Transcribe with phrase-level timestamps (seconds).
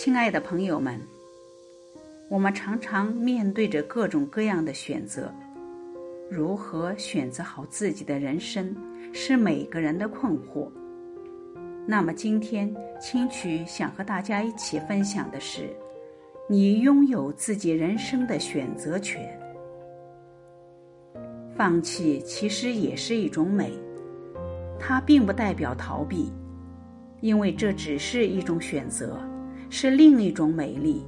[0.00, 0.96] 亲爱的朋友们，
[2.28, 5.28] 我们常常面对着各种各样的选择，
[6.30, 8.72] 如何选择好自己的人生，
[9.12, 10.70] 是每个人的困惑。
[11.84, 15.68] 那么今天，青曲想和大家一起分享的是：
[16.48, 19.28] 你拥有自己人生的选择权。
[21.56, 23.72] 放弃其实也是一种美，
[24.78, 26.30] 它并不代表逃避，
[27.20, 29.20] 因为这只是一种选择。
[29.70, 31.04] 是另一种美丽。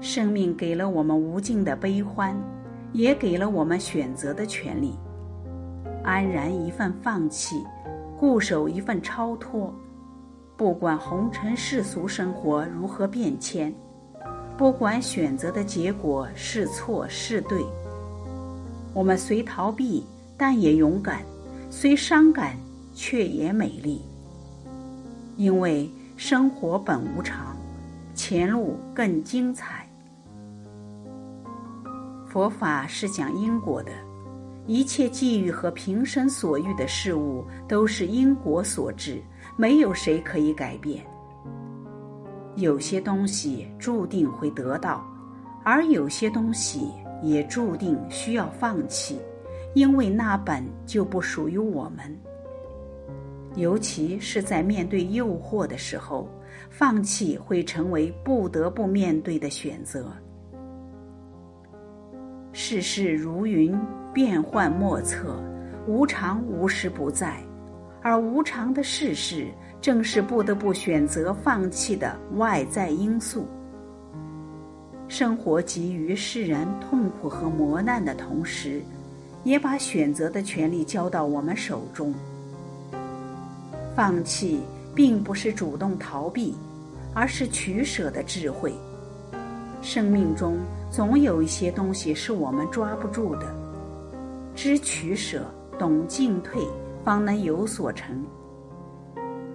[0.00, 2.36] 生命给了我们无尽的悲欢，
[2.92, 4.92] 也给了我们选择的权利。
[6.04, 7.56] 安然一份放弃，
[8.16, 9.74] 固守一份超脱。
[10.56, 13.74] 不管红尘世俗生活如何变迁，
[14.56, 17.60] 不管选择的结果是错是对，
[18.94, 20.04] 我们虽逃避，
[20.36, 21.18] 但也勇敢；
[21.70, 22.56] 虽伤感，
[22.94, 24.00] 却也美丽。
[25.36, 25.90] 因为。
[26.18, 27.56] 生活本无常，
[28.12, 29.88] 前路更精彩。
[32.26, 33.92] 佛法是讲因果的，
[34.66, 39.22] 一切际遇和平生所遇的事物都是因果所致，
[39.56, 41.06] 没有谁可以改变。
[42.56, 45.06] 有些东西注定会得到，
[45.62, 46.90] 而有些东西
[47.22, 49.20] 也注定需要放弃，
[49.72, 52.18] 因为那本就不属于我们。
[53.58, 56.28] 尤其是在面对诱惑的时候，
[56.70, 60.12] 放弃会成为不得不面对的选择。
[62.52, 63.76] 世事如云，
[64.14, 65.42] 变幻莫测，
[65.88, 67.42] 无常无时不在，
[68.00, 69.48] 而无常的世事，
[69.80, 73.46] 正是不得不选择放弃的外在因素。
[75.08, 78.80] 生活给予世人痛苦和磨难的同时，
[79.42, 82.14] 也把选择的权利交到我们手中。
[83.98, 84.60] 放弃
[84.94, 86.54] 并不是主动逃避，
[87.12, 88.72] 而是取舍的智慧。
[89.82, 90.56] 生命中
[90.88, 93.52] 总有一些东西是我们抓不住的，
[94.54, 96.62] 知取舍，懂进退，
[97.04, 98.24] 方能有所成。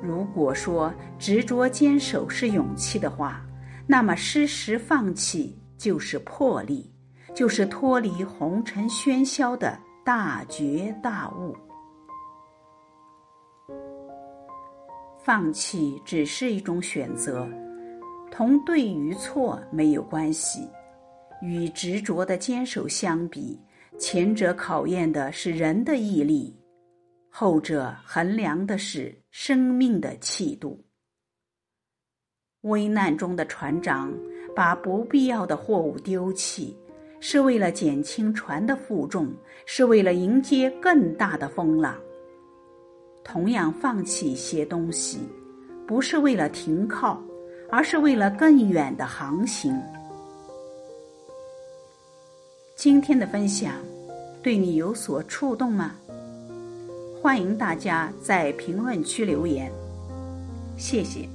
[0.00, 3.44] 如果说执着坚守是勇气的话，
[3.88, 6.88] 那么适时放弃就是魄力，
[7.34, 11.56] 就是脱离红尘喧嚣的大觉大悟。
[15.28, 17.46] 放弃只是一种选择，
[18.30, 20.66] 同对与错没有关系。
[21.42, 23.60] 与执着的坚守相比，
[23.98, 26.58] 前者考验的是人的毅力，
[27.28, 30.82] 后者衡量的是生命的气度。
[32.62, 34.10] 危难中的船长
[34.56, 36.74] 把不必要的货物丢弃，
[37.20, 39.30] 是为了减轻船的负重，
[39.66, 41.94] 是为了迎接更大的风浪。
[43.30, 45.18] 同样放弃一些东西，
[45.86, 47.22] 不是为了停靠，
[47.70, 49.78] 而是为了更远的航行。
[52.74, 53.74] 今天的分享
[54.42, 55.94] 对你有所触动吗？
[57.20, 59.70] 欢迎大家在评论区留言，
[60.78, 61.28] 谢谢。